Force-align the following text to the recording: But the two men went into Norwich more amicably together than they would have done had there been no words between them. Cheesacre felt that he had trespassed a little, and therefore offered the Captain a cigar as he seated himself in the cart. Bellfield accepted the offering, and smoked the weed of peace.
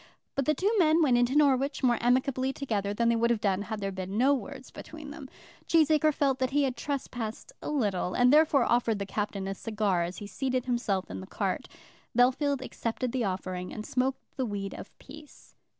But 0.33 0.45
the 0.47 0.55
two 0.55 0.71
men 0.79 1.03
went 1.03 1.19
into 1.19 1.35
Norwich 1.37 1.83
more 1.83 1.99
amicably 2.01 2.51
together 2.51 2.91
than 2.91 3.07
they 3.07 3.15
would 3.15 3.29
have 3.29 3.39
done 3.39 3.61
had 3.61 3.81
there 3.81 3.91
been 3.91 4.17
no 4.17 4.33
words 4.33 4.71
between 4.71 5.11
them. 5.11 5.29
Cheesacre 5.67 6.11
felt 6.11 6.39
that 6.39 6.49
he 6.49 6.63
had 6.63 6.75
trespassed 6.75 7.51
a 7.61 7.69
little, 7.69 8.15
and 8.15 8.33
therefore 8.33 8.63
offered 8.65 8.97
the 8.97 9.05
Captain 9.05 9.47
a 9.47 9.53
cigar 9.53 10.01
as 10.01 10.17
he 10.17 10.25
seated 10.25 10.65
himself 10.65 11.11
in 11.11 11.19
the 11.19 11.27
cart. 11.27 11.67
Bellfield 12.17 12.61
accepted 12.63 13.11
the 13.11 13.25
offering, 13.25 13.71
and 13.71 13.85
smoked 13.85 14.23
the 14.37 14.45
weed 14.47 14.73
of 14.73 14.89
peace. 14.97 15.53